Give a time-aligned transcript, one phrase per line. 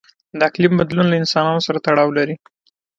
[0.39, 2.35] د اقلیم بدلون له انسانانو سره تړاو لري.